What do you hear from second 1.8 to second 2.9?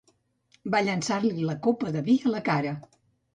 de vi a la cara.